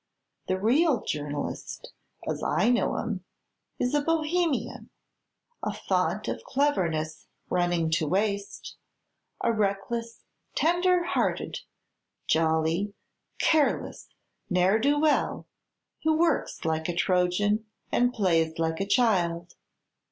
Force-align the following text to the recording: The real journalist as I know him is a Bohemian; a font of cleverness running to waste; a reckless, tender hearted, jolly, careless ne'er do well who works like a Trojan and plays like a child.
The 0.47 0.59
real 0.59 1.03
journalist 1.03 1.93
as 2.27 2.41
I 2.41 2.71
know 2.71 2.97
him 2.97 3.23
is 3.77 3.93
a 3.93 4.01
Bohemian; 4.01 4.89
a 5.61 5.71
font 5.71 6.27
of 6.27 6.43
cleverness 6.43 7.27
running 7.51 7.91
to 7.91 8.07
waste; 8.07 8.77
a 9.41 9.53
reckless, 9.53 10.23
tender 10.55 11.03
hearted, 11.03 11.59
jolly, 12.25 12.95
careless 13.37 14.07
ne'er 14.49 14.79
do 14.79 14.99
well 14.99 15.45
who 16.03 16.17
works 16.17 16.65
like 16.65 16.89
a 16.89 16.95
Trojan 16.95 17.67
and 17.91 18.11
plays 18.11 18.57
like 18.57 18.79
a 18.79 18.87
child. 18.87 19.53